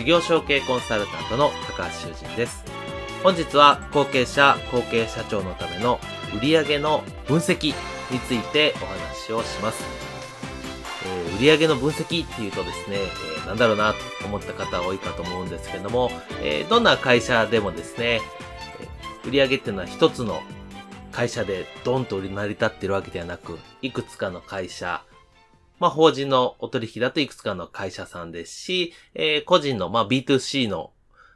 [0.00, 2.64] 事業承継コンサルタントの高橋修人です。
[3.22, 6.00] 本日は後継者、後継社長のための
[6.40, 7.74] 売上の分析
[8.10, 9.84] についてお話をします。
[11.04, 18.22] えー、売上の分析っていうとですね、えー、なんだろうなと思った方多いかと思うんですけども、えー、どんな会社でもですね、
[19.24, 20.40] え売上っていうのは一つの
[21.12, 25.02] 会社でドンと売り成り立ってるわけではなく、いくつかの会社、
[25.80, 30.92] まあ、法人のお取引だといくつかの会社さんですし、えー、個人の、まあ、B2C の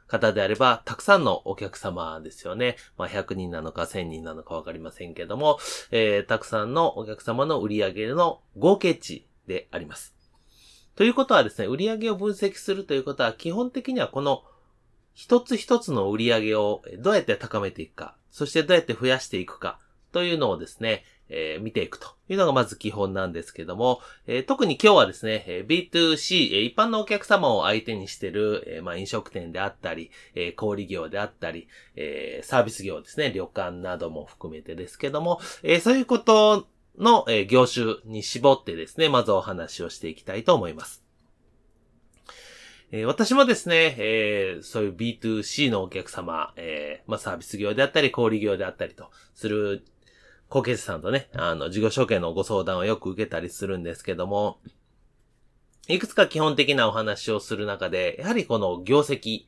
[0.07, 2.77] 方であれば、たくさんのお客様ですよね。
[2.97, 5.57] まあ、100人なのか1000人なのかわかりませんけども、
[5.89, 10.15] えー、たくさんのお客様の売上の合計値であります。
[10.95, 14.43] ということはですね、売上を分析するということは、基本的にはこの
[15.13, 19.79] 一つ一つの売上をどうやって高めていくか、そしてどうやって増やしていくか、
[20.11, 41.05] というのをですね、えー、見ていくというのがまず基本なんですけども、えー、特に今日はですね、え B2C、え一般のお客様を相手にしている、えまあ、飲食店であったり、え小売業であったり、えサービス業ですね、旅館なども含めてですけども、えそういうことの、え業種に絞ってですね、まずお話をしていきたいと思います。
[42.91, 49.83] え、私もですね、えー、そういう B2C のお客様、えー、まあ、サービス業であったり、小売業であったりとする
[50.49, 54.59] 後継者さんとね、あの、事業承継のご相談をよく受けたりするんですけども、
[55.87, 59.45] いくつか基本的なお話をする中で、やはりこの業績、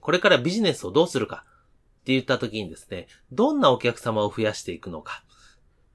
[0.00, 5.24] これからビジネスをどうするかって言った時にですね、どんなお客様を増やしていくのか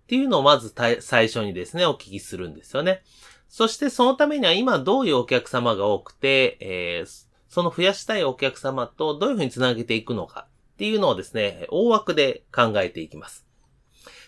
[0.03, 3.01] っていうのをまず最初にですね、お聞きするんですよね。
[3.47, 13.48] そしてそのためには今どういうお客様が多くて、えー、その増やしたいお客様とどういうふうにつなげていくのかっていうのをですね、大枠で考えていきます。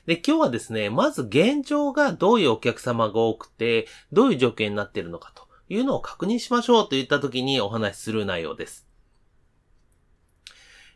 [0.06, 8.88] で、今日はですね、まず現状がどういうお客様が多くて、どういう状況になっているのかというのを確認しましょうといった時にお話しする内容です。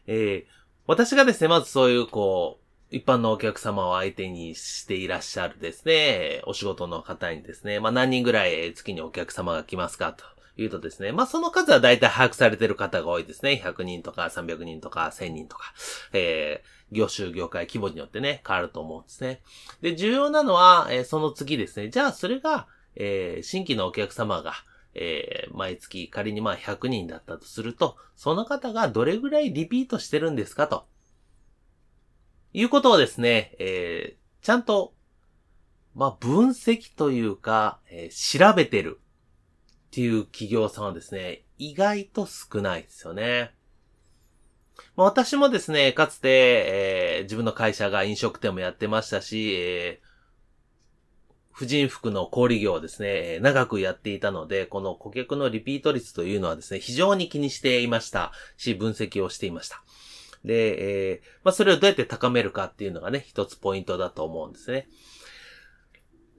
[0.08, 0.52] えー、
[0.88, 2.66] 私がですね、まずそういう、こう、
[2.96, 10.24] 一般のお客様を相手にしていらっしゃるですね、お仕事の方にですね、まあ何人ぐらい月にお客様が来ますかと
[10.58, 13.62] いうとですね、まあその数は大体把握されてる方が多いですね。
[13.64, 15.74] 100人とか300人とか1000人とか、
[16.14, 19.42] えー、業種、業界規模によってね、変わると思うんですね。
[19.82, 21.90] で、重要なのは、えー、その次ですね。
[21.90, 24.54] じゃあそれが、えー、新規のお客様が、
[24.94, 30.88] えー、毎月仮にまあ100人だったとすると、その方がどれぐらいリピートしてるんですかと。
[32.54, 34.94] いうことをですね、えー、ちゃんと、
[35.94, 39.02] まあ、分析というか、えー、調べてる
[39.96, 43.54] っていう企業さんはですね、意外と少ないですよね。
[44.98, 59.82] まあ、私もですね、かつて、えー、自分の会社が飲食店もやってましたし、えー、婦人服の小売業をですね、長くやっていたので、この顧客のリピート率というのはですね、非常に気にしていましたし、分析をしていました。
[60.44, 64.90] で、えー、まあ、それをどうやって高めるかっていうのがね、一つポイントだと思うんですね。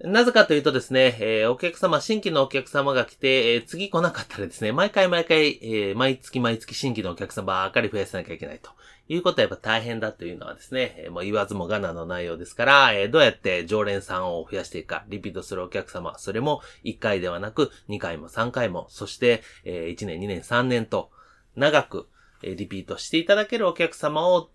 [0.01, 8.70] なぜかというとですね、えー、お客様、新規のお客様が来て、えー、次来なかったらですね、毎回毎回、えー、毎月毎月新規のお客様ばっかり増やさなきゃいけないと。
[9.09, 21.11] いうことはやっぱ大変だというのはですね、えー、もう言わずもがなの内容ですから、えー、どうやって常連さんを増やしていくか、リピートするお客様、それも1回ではなく2回も3回も、そして、えー、1年、2年、3年と
[21.55, 22.09] 長く、
[22.43, 24.50] えー、リピートしていただけるお客様を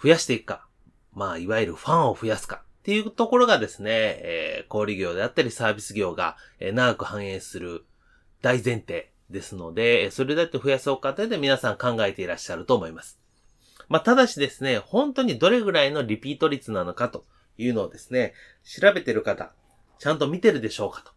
[0.00, 0.66] 増やしていくか、
[1.14, 7.84] まあ、いわゆるファンを増やすか、っていうところがですね、えー、小売業であったりサービス業が、えー、長く反映する
[8.40, 13.20] 大前提ですので、それだって増やそうかってで皆さん考えていらっしゃると思います。
[13.90, 17.26] まあ、ただしですね、本当にどれぐらいのリピート率なのかと
[17.58, 18.32] いうのをですね、
[18.64, 19.52] 調べてる方、
[19.98, 21.12] ちゃんと見てるでしょうかと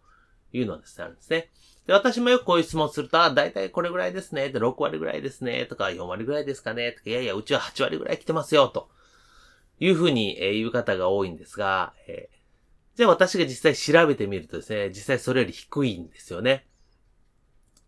[0.51, 1.51] いうのですね、あるんですね。
[1.87, 8.89] で、私もよくこういう質問すると、あ、だいたいこれぐらいですね、で、6割ぐらいですね、とか、4割ぐらいですかね、とか、いやいや、うちは8割ぐらい来てますよ、と。
[9.81, 12.29] いうふうに、え言う方が多いんですが、え、
[12.95, 16.67] じゃあ私が実際調べてみるとですね、実際それより低いんですよね。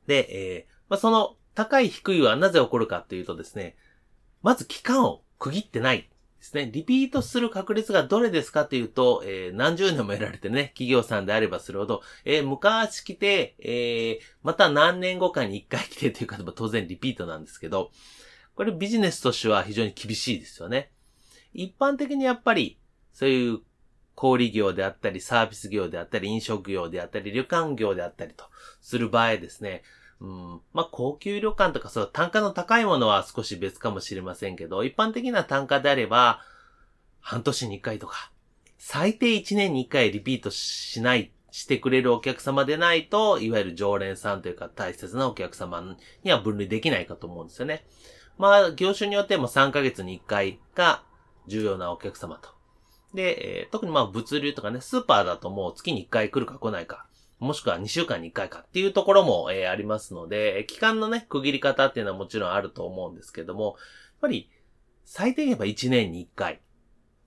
[0.08, 3.76] で、え、まあ、その高い低いはなぜ起こるかっていうとですね、
[4.42, 6.08] まず期間を区切ってないで
[6.42, 6.70] すね。
[6.74, 17.92] リピートする確率がどれですかっていうと、えー、何十年も得られてね、企業さんであればするほど、えー、昔来て、えー、また何年後かに一回来てという方も当然リピートなんですけど、
[18.56, 20.92] これビジネスとしては非常に厳しいですよね。
[21.54, 22.78] 一般的にやっぱり、
[23.14, 23.60] そういう
[24.16, 28.46] 小売業であったり、サービス業であったり、飲食業であったり、旅館業であったりと
[28.82, 29.84] する場合ですね、
[30.20, 36.42] うん、まあ、高級旅館とかそう単価の高いものは少し別かもしれませんけど、一般的な単価であれば、
[37.20, 38.32] 半年に一回とか、
[38.78, 47.86] 最低一年に一回リピートしない、してくれるお客様でないと、いわゆる常連さんというか大切なお客様には分類できないかと思うんですよね。
[48.38, 51.04] まあ、業種によっても3ヶ月に1回が
[51.48, 52.50] 重要なお客様と。
[53.14, 57.06] で、えー、特にまあ物流とかね、スーパーだともう月に1回来るか来ないか。
[57.40, 63.76] もしくは2週間に1回かっていうところも、えー、ありますので、期間のね、区切り方っていうのはもちろんあると思うんですけども、やっ
[64.22, 64.50] ぱり、
[65.06, 66.62] 最低限やっぱ1年に1回、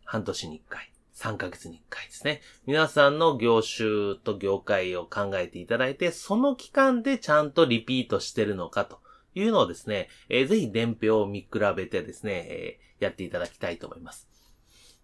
[0.04, 2.40] 半年に1回、3ヶ月に1回ですね。
[2.66, 9.00] 皆さんの業種と業界を考えていただいて、その期間でちゃんとリピートしてるのかと
[9.34, 14.28] いうのをですね、えー、ぜひ伝票を見比べてですね、えー、やっていただきたいと思います。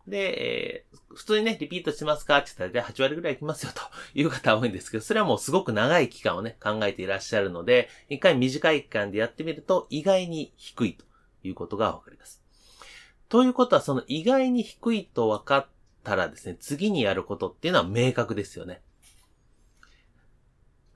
[0.06, 2.38] で、えー、普通にね、リピートしますか？
[2.38, 3.82] って言ったら、8割ぐらいいきますよと
[4.14, 11.04] いう方多いんですけど、それはもうすごく長い期間をね、考えていらっしゃるので、一回短い期間でやってみると、意外に低いと
[11.44, 12.42] いうことがわかります。
[13.28, 15.66] ということは、その意外に低いと分かっ
[16.02, 18.82] たらですね、次にやることっていうのは明確ですよね。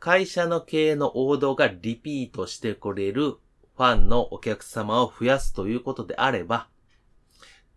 [0.01, 6.69] 会社の経営の王道がリピートしてくれるファンのお客様を増やすということであれば、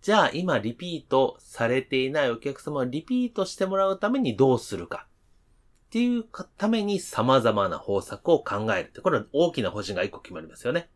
[0.02, 5.08] じゃあ今リピートされていないお客様をリピートしてもらうためにどうするか。
[5.88, 6.26] っていう
[6.58, 9.02] ために様々な方策を考えるって。
[9.02, 10.90] これは大きな方針が一個決まりますよね。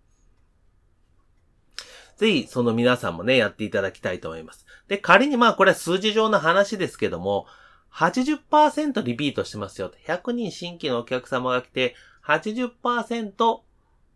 [2.15, 4.67] ぜひ、その皆さんもね、やっていただきたいと思います。
[4.87, 7.47] で、仮にまあこれは数字上の話ですけども、
[7.91, 9.91] 80%リピートしてますよ。
[10.05, 11.95] 100人新規のお客様が来て、
[12.25, 13.61] 80%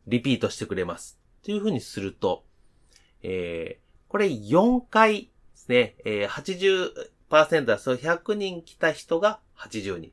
[0.06, 1.20] リピートしてくれます。
[1.44, 2.46] というふうにすると、
[3.24, 6.94] えー、これ4回ですね、えー、
[7.30, 10.12] 80%はそう100人来た人が80人で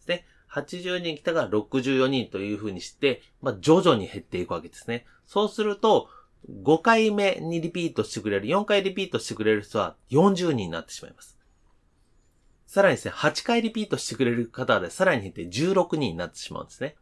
[0.00, 0.24] すね。
[0.50, 5.04] 80人来たが64人というふうにして、まあ、徐々に減っていくわけですね。
[5.26, 6.08] そうすると、
[6.62, 11.38] 5回目にリピートしてくれる、4回リピートしてくれる人は40人になってしまいます。
[12.66, 16.96] さらにですね、8回リピートしてくれる方でさらに減って16人になってしまうんですね。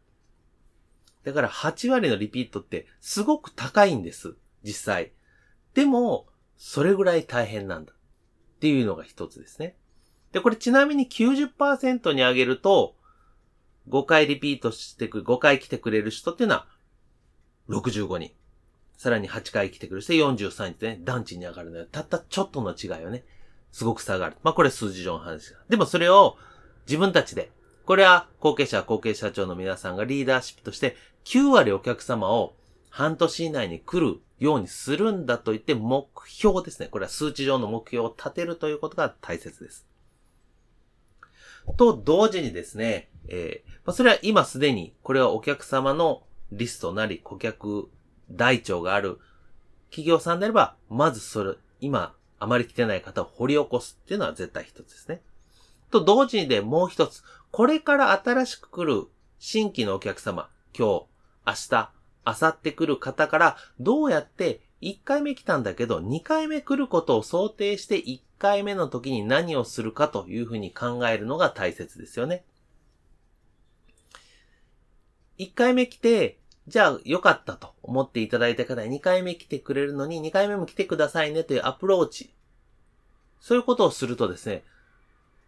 [1.23, 4.35] だから8割のリピートってすごく高いんです。
[4.63, 5.11] 実際。
[5.77, 6.25] でも、
[6.57, 7.93] それぐらい大変なんだ。
[7.93, 7.95] っ
[8.59, 9.75] ていうのが一つですね。
[10.31, 12.95] で、これちなみに90%に上げると、
[13.87, 16.67] 5回リピートしてく、5回来てくれる人っていうのは、
[17.69, 18.31] 65人。
[18.97, 21.85] さらに8回来てくる人43人でね、団地に上がるのよ。
[21.85, 23.23] たったちょっとの違いをね、
[23.71, 24.35] すごく下がる。
[24.41, 25.59] まあ、これ数字上の話だ。
[25.69, 26.37] でもそれを
[26.87, 27.51] 自分たちで、
[27.85, 30.95] これは後継者、後継社長の皆さんがリーダーシップとして
[31.25, 32.55] 9割お客様を
[32.89, 36.87] 半年以内に来るようにするんだと言って目標ですね。
[36.87, 39.87] これは数値上の目標を立てるということが大切です。
[41.75, 47.89] と同時にですね、えー、まあ、それは今すでに、これはお客様のリストなり顧客
[48.31, 49.19] 台帳がある
[49.89, 55.21] 企業さんであれば、まずそれ、今あまり来てない方を掘り起こすっていうのは絶対一つですね。
[55.91, 59.07] と同時にでもう一つ、これから新しく来る
[59.39, 61.05] 新規のお客様、今日、
[61.45, 61.91] 明日、
[62.27, 72.43] あさってくる方からどうやって1回目来たんだけど2回目来ることを想定して1回目の時に何をするかというふうに考えるのが大切ですよね。
[75.39, 82.33] 1回目来て、じゃあ良かったと思っていただいた方に2回目来てくれるのに2回目も来てくださいねというアプローチ。
[83.39, 84.65] そういうことをするとですね、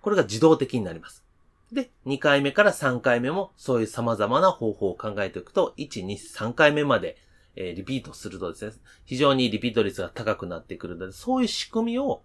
[0.01, 1.25] これが自動的になります。
[1.71, 7.17] で、2回目から3回目もそういう様々な方法を考えていくと、1、2、3回目まで、
[7.55, 8.73] えー、リピートするとですね、
[9.05, 12.23] 非常にリピート率が高くなってくるので、そういう仕組みを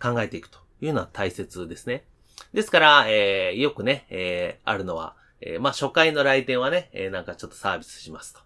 [0.00, 2.04] 考えていくというのは大切ですね。
[2.52, 8.40] ですから、えー、よくね、えー、あるのは、え、まあ、初回の来店はね、え、なんかちょっとサービスしますと。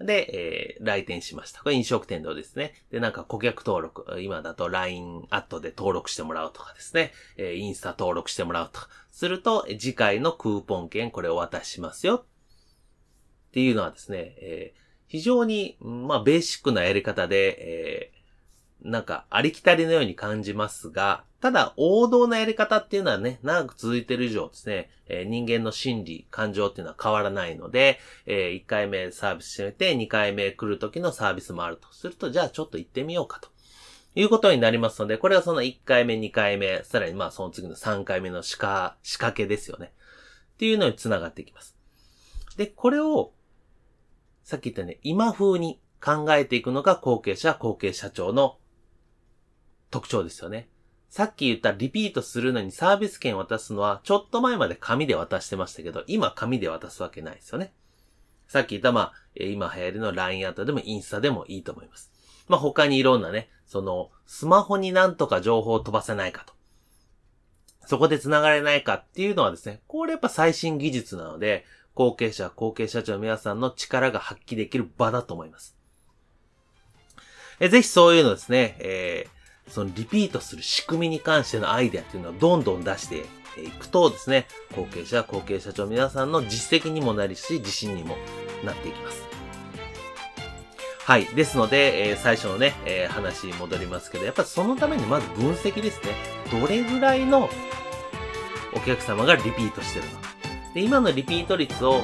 [0.00, 1.62] で、えー、来店しました。
[1.62, 2.74] これ飲食店のですね。
[2.90, 7.12] で、なんか顧客登録、今だと LINE アットで登録してもらうとかですね。
[7.36, 8.88] えー、インスタ登録してもらうとか。
[9.10, 12.24] すると、次回のクーポン券これお渡ししますよ。
[12.24, 18.11] っていうのはですね、えー、非常に、まあ、ベーシックなやり方で、え、
[18.84, 31.92] なんかありきたりのように感じますが、ただ王道なやり方っていうのはね、長く続いてる以上ですね、えー、人間の心理、感情っていうのは変わらないので、えー、1回目サービスしてみて、2回目来る時のサービスもあると。
[31.92, 33.48] すると、じゃあちょっと行ってみようかと。
[34.14, 39.92] いうことになりますので、これはその1回目、2回目、さらにまあその次の3回目の仕掛仕掛けですよね。
[40.54, 41.76] っていうのに繋がっていきます。
[42.56, 43.32] で、これを、
[44.44, 48.58] さっき言ったね、今風に考えていくのが後継者、後継社長の
[49.92, 50.68] 特徴ですよね。
[51.08, 57.74] さっき言ったリピートするのにサービス券渡すのは、ちょっと前まで紙で渡してましたけど、今紙で渡すわけないですよね。
[58.48, 62.10] さっき言った、まあ、今流行りの LINE アートでもインスタでもいいと思います。
[62.48, 66.54] まあ、他にいろんなね、その、スマホになんとか情報を飛ばせないかと。
[67.86, 75.76] そこで繋がれないかっていうのはですね、これやっぱ最新技術なので、後継者、後継社長の皆さんの力が発揮できる場だと思います。
[77.60, 79.41] えぜひそういうのですね、えー、
[79.72, 83.24] そのリピートする仕組みに関してのアイデアっていうのをどんどん出して
[83.58, 88.16] いくとですね、後継者、後継社長皆さんの実績にもなるし、自信にも
[88.64, 89.22] なっていきます。
[91.04, 91.24] はい。
[91.24, 96.12] ですので、えー、最初のね、えー、話に戻りますけど、やっぱりそのためにまず分析ですね。
[96.50, 97.48] どれぐらいの
[98.74, 100.28] お客様がリピートしてるのか。
[100.74, 102.02] で、今のリピート率を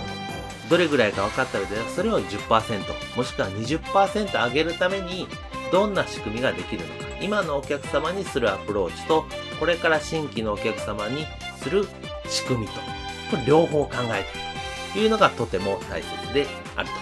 [0.70, 5.28] どれぐらいか分かったので、それを10%、もしくは20%上げるために、
[5.70, 7.07] どんな仕組みができるのか。
[7.20, 9.24] 今のお客様にするアプローチと、
[9.58, 11.26] これから新規のお客様に
[11.60, 11.86] する
[12.28, 12.72] 仕組みと、
[13.30, 14.48] これ両方考えている
[14.92, 16.46] というのがとても大切で
[16.76, 16.94] あると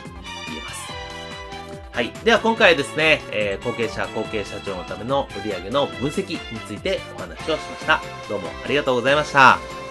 [0.49, 0.93] 言えます。
[1.93, 2.13] はい。
[2.25, 8.01] では今回ですね、えー、後継者、後継社長のための売上の分析についてお話をしました。
[8.29, 9.86] どうもありがとうございました。